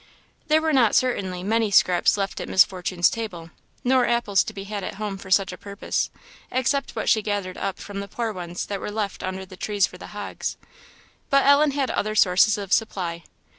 There 0.47 0.63
were 0.63 0.73
not, 0.73 0.95
certainly, 0.95 1.43
many 1.43 1.69
scraps 1.69 2.17
left 2.17 2.41
at 2.41 2.49
Miss 2.49 2.63
Fortune's 2.65 3.07
table; 3.07 3.51
nor 3.83 4.07
apples 4.07 4.41
to 4.45 4.51
be 4.51 4.63
had 4.63 4.83
at 4.83 4.95
home 4.95 5.15
for 5.15 5.29
such 5.29 5.51
a 5.53 5.59
purpose, 5.59 6.09
except 6.49 6.95
what 6.95 7.07
she 7.07 7.21
gathered 7.21 7.55
up 7.55 7.77
from 7.77 7.99
the 7.99 8.07
poor 8.07 8.33
ones 8.33 8.65
that 8.65 8.79
were 8.79 8.89
left 8.89 9.21
under 9.21 9.45
the 9.45 9.55
trees 9.57 9.85
for 9.85 9.99
the 9.99 10.07
hogs; 10.07 10.57
but 11.29 11.45
Ellen 11.45 11.69
had 11.69 11.91
other 11.91 12.15
sources 12.15 12.57
of 12.57 12.73
supply. 12.73 13.23